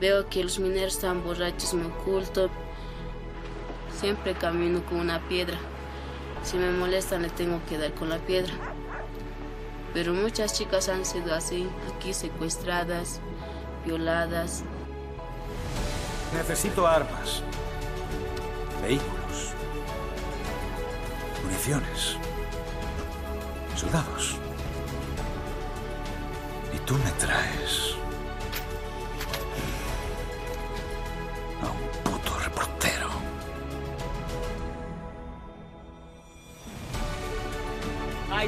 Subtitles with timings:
[0.00, 2.48] Veo que los mineros están borrachos, me oculto.
[4.00, 5.58] Siempre camino con una piedra.
[6.42, 8.54] Si me molestan, le tengo que dar con la piedra.
[9.92, 13.20] Pero muchas chicas han sido así, aquí secuestradas,
[13.84, 14.62] violadas.
[16.32, 17.42] Necesito armas,
[18.80, 19.52] vehículos,
[21.44, 22.16] municiones,
[23.76, 24.36] soldados.
[26.74, 27.99] Y tú me traes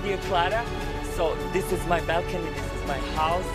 [0.02, 0.64] Hi, dear Clara.
[1.16, 3.46] So this is my balcony, this is my house,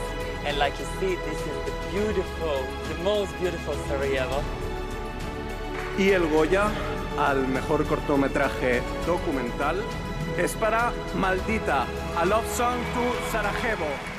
[0.45, 4.41] and like you see, this is the beautiful, the most beautiful Sarajevo.
[5.97, 6.69] Y el Goya
[7.19, 9.83] al mejor cortometraje documental
[10.37, 14.16] es para Maldita, a love song to Sarajevo.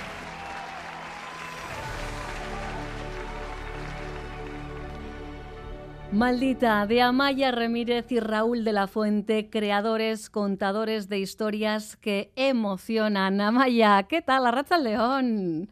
[6.11, 13.43] Maldita, de Amaya Ramírez y Raúl de la Fuente, creadores, contadores de historias que emocionan.
[13.43, 14.47] Amaya, ¿qué tal?
[14.47, 15.71] Arracha León.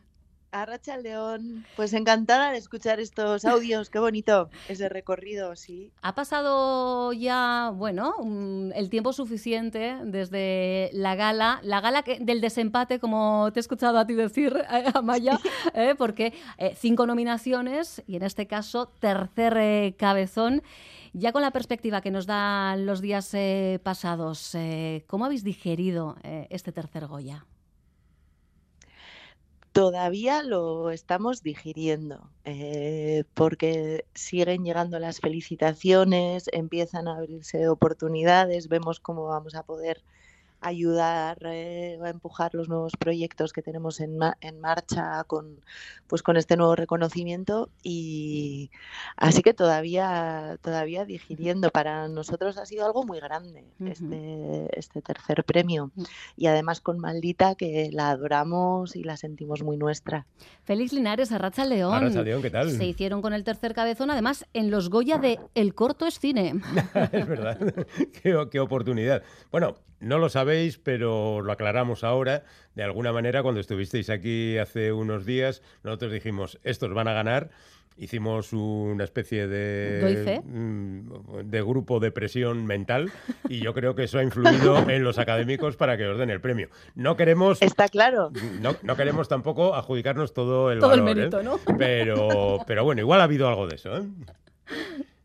[0.63, 5.91] Arracha León, pues encantada de escuchar estos audios, qué bonito ese recorrido, sí.
[6.03, 8.15] Ha pasado ya, bueno,
[8.75, 14.07] el tiempo suficiente desde la gala, la gala del desempate, como te he escuchado a
[14.07, 15.39] ti decir, eh, Amaya,
[15.75, 20.63] eh, porque eh, cinco nominaciones y en este caso tercer cabezón.
[21.13, 23.35] Ya con la perspectiva que nos dan los días
[23.83, 24.55] pasados,
[25.07, 26.17] ¿cómo habéis digerido
[26.51, 27.47] este tercer Goya?
[29.77, 39.01] Todavía lo estamos digiriendo, eh, porque siguen llegando las felicitaciones, empiezan a abrirse oportunidades, vemos
[39.01, 40.03] cómo vamos a poder
[40.67, 45.61] ayudar eh, a empujar los nuevos proyectos que tenemos en, en, marcha con,
[46.07, 48.71] pues con este nuevo reconocimiento y
[49.17, 51.71] así que todavía, todavía digiriendo.
[51.71, 56.03] Para nosotros ha sido algo muy grande este, este tercer premio mm.
[56.37, 60.27] y además con Maldita que la adoramos y la sentimos muy nuestra.
[60.65, 61.95] Félix Linares, Arracha León.
[61.95, 62.71] Arracha León, ¿qué tal?
[62.71, 66.55] Se hicieron con el tercer cabezón, además en los Goya de El Corto es Cine.
[67.13, 67.59] es verdad,
[68.23, 69.23] qué, qué oportunidad.
[69.51, 72.45] Bueno, no lo sabéis, pero lo aclaramos ahora.
[72.75, 77.51] De alguna manera, cuando estuvisteis aquí hace unos días, nosotros dijimos, estos van a ganar.
[77.99, 83.11] Hicimos una especie de, mm, de grupo de presión mental
[83.49, 86.43] y yo creo que eso ha influido en los académicos para que os den el
[86.43, 86.69] premio.
[86.95, 87.63] No queremos...
[87.63, 88.33] Está claro.
[88.61, 91.45] No, no queremos tampoco adjudicarnos todo el todo el mérito, ¿eh?
[91.45, 91.59] ¿no?
[91.79, 93.97] Pero, pero bueno, igual ha habido algo de eso.
[93.97, 94.03] ¿eh?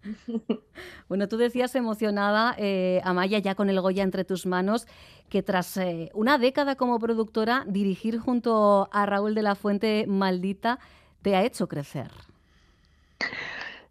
[1.08, 4.88] Bueno, tú decías emocionada, eh, Amaya, ya con el Goya entre tus manos,
[5.30, 10.80] que tras eh, una década como productora, dirigir junto a Raúl de la Fuente Maldita
[11.22, 12.12] te ha hecho crecer.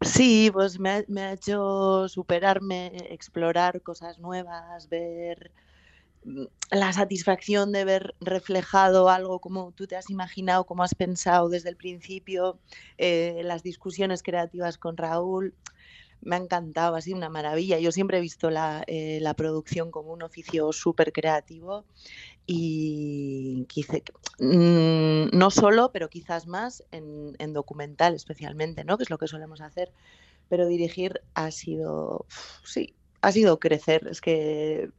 [0.03, 5.53] Sí, pues me ha, me ha hecho superarme, explorar cosas nuevas, ver
[6.25, 11.49] mm, la satisfacción de ver reflejado algo como tú te has imaginado, como has pensado
[11.51, 12.59] desde el principio,
[12.99, 15.55] eh, las discusiones creativas con Raúl
[16.23, 17.79] me ha encantado, ha sido una maravilla.
[17.79, 21.85] Yo siempre he visto la, eh, la producción como un oficio súper creativo
[22.47, 24.03] y quise,
[24.39, 28.97] mm, no solo, pero quizás más en, en, documental especialmente, ¿no?
[28.97, 29.93] que es lo que solemos hacer.
[30.49, 32.27] Pero dirigir ha sido,
[32.65, 34.09] sí, ha sido crecer.
[34.11, 34.91] Es que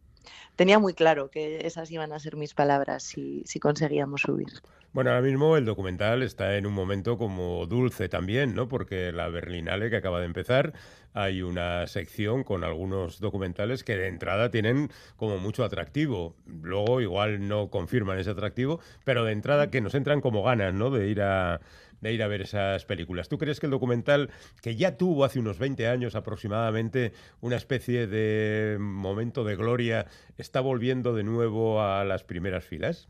[0.61, 4.61] tenía muy claro que esas iban a ser mis palabras si, si conseguíamos subir.
[4.94, 8.67] Bueno, ahora mismo el documental está en un momento como dulce también, ¿no?
[8.67, 10.73] Porque la Berlinale que acaba de empezar,
[11.16, 16.35] hay una sección con algunos documentales que de entrada tienen como mucho atractivo.
[16.45, 20.91] Luego igual no confirman ese atractivo, pero de entrada que nos entran como ganas, ¿no?
[20.91, 21.59] De ir a
[22.01, 23.29] de ir a ver esas películas.
[23.29, 24.29] ¿Tú crees que el documental,
[24.62, 30.07] que ya tuvo hace unos 20 años aproximadamente una especie de momento de gloria,
[30.38, 33.07] está volviendo de nuevo a las primeras filas?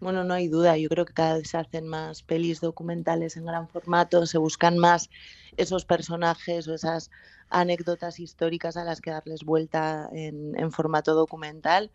[0.00, 0.76] Bueno, no hay duda.
[0.76, 4.76] Yo creo que cada vez se hacen más pelis documentales en gran formato, se buscan
[4.76, 5.08] más
[5.56, 7.10] esos personajes o esas
[7.50, 11.92] anécdotas históricas a las que darles vuelta en, en formato documental.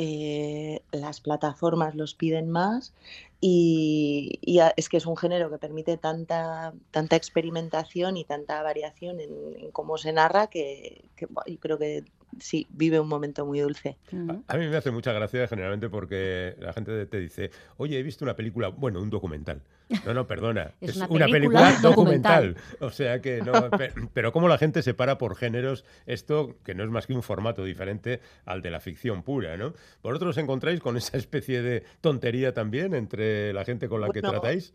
[0.00, 2.94] Eh, las plataformas los piden más
[3.40, 9.18] y, y, es que es un género que permite tanta, tanta experimentación y tanta variación
[9.18, 12.04] en, en cómo se narra que, que bueno, yo creo que
[12.38, 13.96] sí, vive un momento muy dulce.
[14.12, 18.02] A, a, mí me hace mucha gracia generalmente porque la gente te dice, oye, he
[18.04, 19.62] visto una película, bueno, un documental.
[20.04, 22.56] No, no, perdona, es, una, una, película, documental.
[22.80, 26.84] O sea que no, pero, pero cómo la gente separa por géneros esto, que no
[26.84, 29.72] es más que un formato diferente al de la ficción pura, ¿no?
[30.02, 34.20] ¿Vosotros os encontráis con esa especie de tontería también entre la gente con la bueno,
[34.20, 34.74] que tratáis?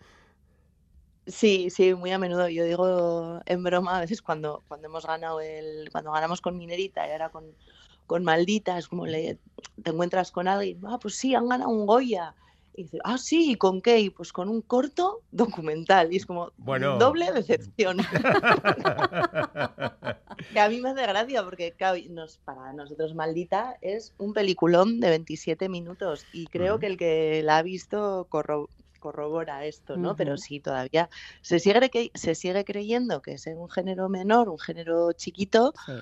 [1.25, 2.49] Sí, sí, muy a menudo.
[2.49, 7.07] Yo digo en broma a veces cuando, cuando hemos ganado el, cuando ganamos con Minerita
[7.07, 7.45] y ahora con,
[8.07, 9.37] con Maldita, es como le,
[9.81, 12.35] te encuentras con alguien, ah, pues sí, han ganado un Goya.
[12.75, 13.99] Y dice, ah, sí, ¿y con qué?
[13.99, 16.11] Y pues con un corto documental.
[16.11, 16.97] Y es como Bueno.
[16.97, 17.97] doble decepción.
[20.53, 24.99] que a mí me hace gracia porque claro, nos, para nosotros Maldita es un peliculón
[24.99, 30.15] de 27 minutos y creo que el que la ha visto corro- corrobora esto, ¿no?
[30.15, 31.09] Pero sí, todavía
[31.41, 35.93] se sigue, se sigue creyendo que es un género menor, un género chiquito, Sí.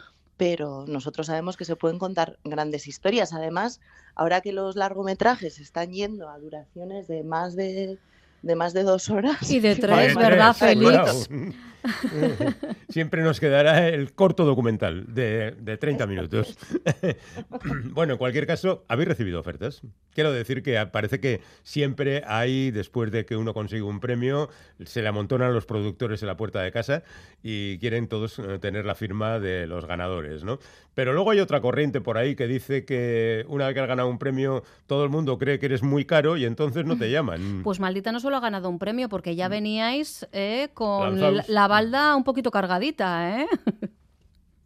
[0.42, 3.32] Pero nosotros sabemos que se pueden contar grandes historias.
[3.32, 3.80] Además,
[4.16, 8.00] ahora que los largometrajes están yendo a duraciones de más de,
[8.42, 9.52] de más de dos horas.
[9.52, 11.30] Y de tres, ¿verdad, Félix?
[12.90, 16.58] Siempre nos quedará el corto documental de, de 30 minutos.
[17.94, 19.82] bueno, en cualquier caso, ¿habéis recibido ofertas?
[20.14, 24.50] Quiero decir que parece que siempre hay, después de que uno consigue un premio,
[24.84, 27.04] se le amontonan los productores en la puerta de casa
[27.42, 30.60] y quieren todos eh, tener la firma de los ganadores, ¿no?
[30.94, 34.10] Pero luego hay otra corriente por ahí que dice que una vez que has ganado
[34.10, 37.62] un premio, todo el mundo cree que eres muy caro y entonces no te llaman.
[37.64, 41.18] Pues Maldita no solo ha ganado un premio, porque ya veníais eh, con
[41.48, 43.48] la balda un poquito cargadita, ¿eh?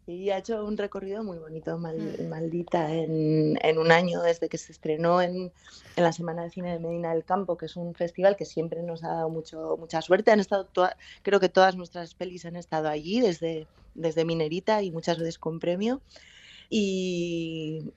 [0.07, 4.59] Y ha hecho un recorrido muy bonito, Mal- Maldita, en, en un año desde que
[4.59, 5.51] se estrenó en,
[5.95, 8.83] en la Semana de Cine de Medina del Campo, que es un festival que siempre
[8.83, 10.29] nos ha dado mucho, mucha suerte.
[10.31, 13.65] Han estado toda- creo que todas nuestras pelis han estado allí, desde,
[13.95, 16.01] desde Minerita y muchas veces con premio.
[16.69, 17.91] Y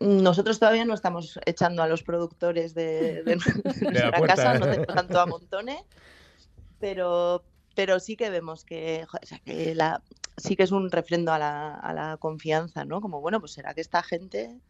[0.00, 3.36] nosotros todavía no estamos echando a los productores de, de
[3.82, 5.80] nuestra casa, no tenemos tanto a montones,
[6.80, 7.44] pero,
[7.76, 10.02] pero sí que vemos que, joder, o sea, que la,
[10.36, 13.00] sí que es un refrendo a la, a la confianza, ¿no?
[13.00, 14.60] Como, bueno, pues será que esta gente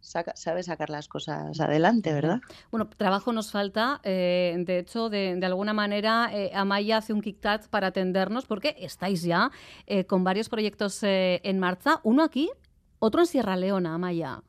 [0.00, 2.40] saca- sabe sacar las cosas adelante, ¿verdad?
[2.70, 4.00] Bueno, trabajo nos falta.
[4.04, 8.74] eh, de hecho, de, de alguna manera, eh, Amaya hace un kick-tat para atendernos porque
[8.78, 9.50] estáis ya
[9.86, 12.00] eh, con varios proyectos eh, en marcha.
[12.04, 12.50] Uno aquí,
[12.98, 14.42] otro en Sierra Leona, Amaya.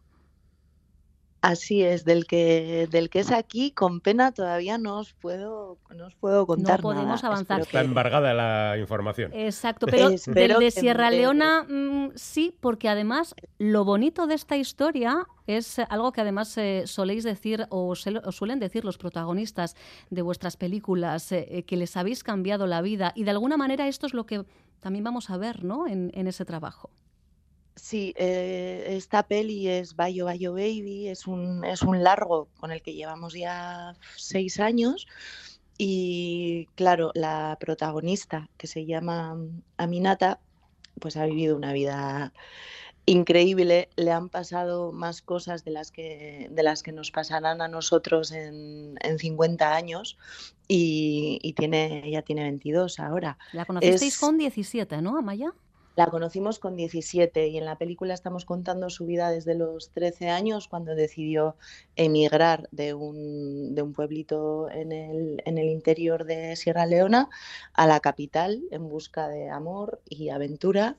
[1.41, 6.07] Así es, del que, del que es aquí, con pena todavía no os puedo, no
[6.07, 7.33] os puedo contar podemos nada.
[7.33, 7.61] avanzar.
[7.61, 9.31] Está embargada la información.
[9.33, 11.09] Exacto, pero del de Sierra.
[11.09, 16.83] Leona mm, sí, porque además lo bonito de esta historia es algo que además eh,
[16.85, 19.75] soléis decir o, se o suelen decir los protagonistas
[20.09, 23.87] de vuestras películas, eh, eh, que les habéis cambiado la vida y de alguna manera
[23.87, 24.43] esto es lo que
[24.81, 25.87] también vamos a ver ¿no?
[25.87, 26.89] en, en ese trabajo.
[27.75, 32.81] Sí, eh, esta peli es Bayo Bayo Baby, es un, es un largo con el
[32.81, 35.07] que llevamos ya seis años
[35.77, 39.37] y claro, la protagonista que se llama
[39.77, 40.41] Aminata,
[40.99, 42.33] pues ha vivido una vida
[43.05, 47.67] increíble, le han pasado más cosas de las que, de las que nos pasarán a
[47.67, 50.17] nosotros en, en 50 años
[50.67, 53.37] y, y tiene, ella tiene 22 ahora.
[53.53, 55.53] La conocisteis Es- con 17, ¿no, Amaya?
[55.95, 60.29] La conocimos con 17 y en la película estamos contando su vida desde los 13
[60.29, 61.55] años cuando decidió
[61.95, 67.29] emigrar de un, de un pueblito en el, en el interior de Sierra Leona
[67.73, 70.97] a la capital en busca de amor y aventura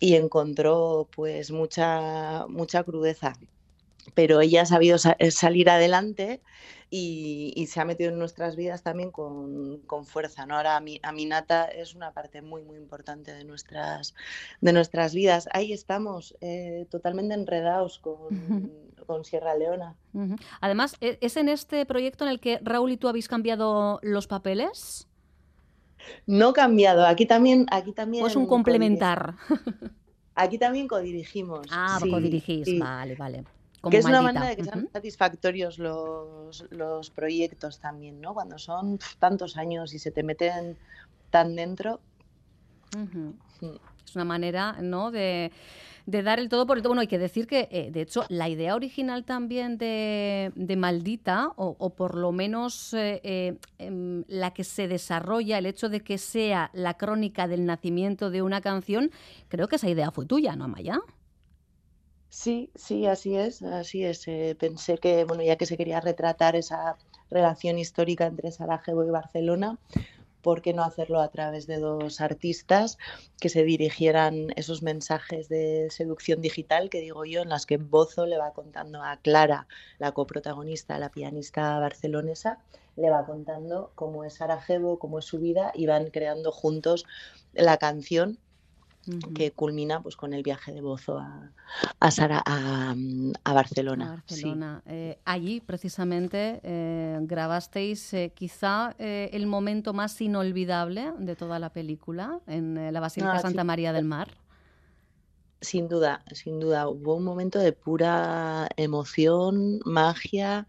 [0.00, 3.34] y encontró pues mucha, mucha crudeza.
[4.14, 6.40] Pero ella ha sabido sa- eh, salir adelante
[6.90, 10.46] y, y se ha metido en nuestras vidas también con, con fuerza.
[10.46, 10.56] ¿no?
[10.56, 14.14] Ahora Ami- Aminata es una parte muy, muy importante de nuestras,
[14.60, 15.48] de nuestras vidas.
[15.52, 18.18] Ahí estamos, eh, totalmente enredados con,
[19.06, 19.96] con Sierra Leona.
[20.60, 24.26] Además, ¿e- ¿es en este proyecto en el que Raúl y tú habéis cambiado los
[24.26, 25.06] papeles?
[26.26, 27.66] No cambiado, aquí también...
[27.70, 29.34] Aquí también ¿O es un complementar?
[30.34, 31.66] Aquí también codirigimos.
[31.70, 32.78] Ah, sí, codirigís, sí.
[32.78, 33.44] vale, vale.
[33.80, 38.34] Como que es una manera de que sean satisfactorios los, los proyectos también, ¿no?
[38.34, 40.76] Cuando son tantos años y se te meten
[41.30, 42.00] tan dentro.
[42.96, 43.30] Mm.
[44.04, 45.10] Es una manera, ¿no?
[45.10, 45.50] De,
[46.06, 46.90] de dar el todo por el todo.
[46.90, 51.52] Bueno, hay que decir que, eh, de hecho, la idea original también de, de Maldita,
[51.56, 56.00] o, o por lo menos eh, eh, em, la que se desarrolla, el hecho de
[56.00, 59.10] que sea la crónica del nacimiento de una canción,
[59.48, 61.00] creo que esa idea fue tuya, ¿no, Amaya?
[62.30, 64.26] Sí, sí, así es, así es.
[64.28, 66.96] Eh, pensé que, bueno, ya que se quería retratar esa
[67.28, 69.78] relación histórica entre Sarajevo y Barcelona,
[70.40, 72.98] ¿por qué no hacerlo a través de dos artistas
[73.40, 78.26] que se dirigieran esos mensajes de seducción digital que digo yo, en las que Bozo
[78.26, 79.66] le va contando a Clara,
[79.98, 82.60] la coprotagonista, la pianista barcelonesa,
[82.96, 87.06] le va contando cómo es Sarajevo, cómo es su vida y van creando juntos
[87.54, 88.38] la canción
[89.34, 91.52] que culmina pues con el viaje de Bozo a,
[92.00, 92.94] a, Sara, a,
[93.44, 94.22] a Barcelona.
[94.28, 94.82] Barcelona.
[94.84, 94.92] Sí.
[94.92, 102.40] Eh, allí, precisamente, eh, grabasteis eh, quizá el momento más inolvidable de toda la película,
[102.46, 103.66] en la Basílica Ah, Santa sí.
[103.66, 104.28] María del Mar.
[105.62, 106.88] Sin duda, sin duda.
[106.88, 110.66] Hubo un momento de pura emoción, magia,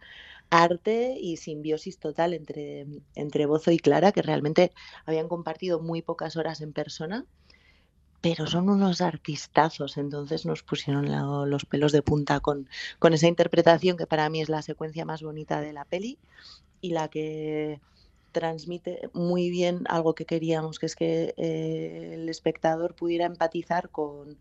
[0.50, 2.86] arte y simbiosis total entre,
[3.16, 4.74] entre Bozo y Clara, que realmente
[5.06, 7.26] habían compartido muy pocas horas en persona,
[8.22, 11.06] pero son unos artistazos, entonces nos pusieron
[11.50, 15.24] los pelos de punta con, con esa interpretación que para mí es la secuencia más
[15.24, 16.20] bonita de la peli
[16.82, 17.82] y la que
[18.32, 24.40] transmite muy bien algo que queríamos, que es que eh, el espectador pudiera empatizar con,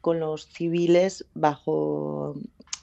[0.00, 2.34] con los civiles bajo,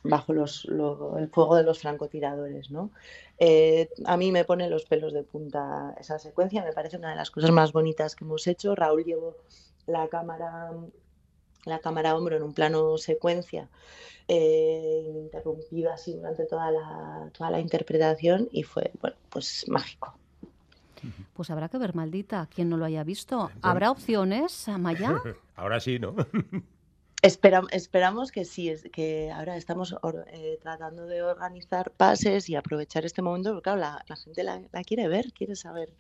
[0.04, 2.72] bajo los, lo- el fuego de los francotiradores.
[2.72, 2.92] ¿no?
[3.40, 7.16] Eh, a mí me pone los pelos de punta esa secuencia, me parece una de
[7.16, 8.76] las cosas más bonitas que hemos hecho.
[8.76, 9.38] Raúl llevó
[9.88, 10.72] la cámara,
[11.66, 13.70] la cámara a hombro en un plano secuencia,
[14.28, 20.16] eh, interrumpida así durante toda la, toda la interpretación y fue, bueno, pues mágico.
[21.34, 23.50] Pues habrá que ver, maldita, quien no lo haya visto.
[23.64, 25.22] ¿Habrá opciones, Amaya?
[25.56, 26.16] Ahora sí, ¿no?
[27.24, 32.56] Espera- esperamos que sí, es que ahora estamos or- eh, tratando de organizar pases y
[32.56, 35.94] aprovechar este momento, porque claro, la, la gente la, la quiere ver, quiere saber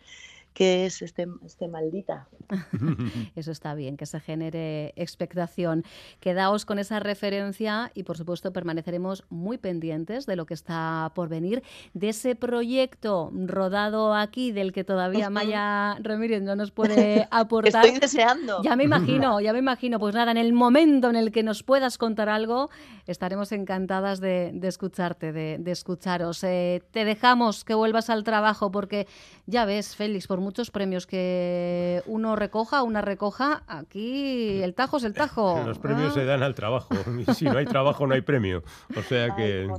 [0.53, 2.27] qué es este, este maldita.
[3.35, 5.83] Eso está bien, que se genere expectación.
[6.19, 11.29] Quedaos con esa referencia y, por supuesto, permaneceremos muy pendientes de lo que está por
[11.29, 17.85] venir, de ese proyecto rodado aquí, del que todavía Maya Ramírez no nos puede aportar.
[17.85, 18.61] Estoy deseando.
[18.63, 19.99] Ya me imagino, ya me imagino.
[19.99, 22.69] Pues nada, en el momento en el que nos puedas contar algo,
[23.07, 26.43] estaremos encantadas de, de escucharte, de, de escucharos.
[26.43, 29.07] Eh, te dejamos que vuelvas al trabajo porque
[29.45, 35.03] ya ves, Félix, por muchos premios que uno recoja, una recoja, aquí el tajo es
[35.05, 35.61] el tajo.
[35.65, 36.15] Los premios Ah.
[36.15, 36.93] se dan al trabajo.
[37.25, 38.63] Y si no hay trabajo, no hay premio.
[38.97, 39.69] O sea que.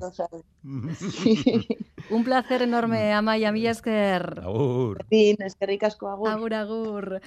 [2.11, 4.41] Un placer enorme, Amaya Millasker.
[4.43, 5.05] Agur.
[5.09, 6.29] Fin, es que ricasco agur.
[6.29, 7.21] Agur, agur.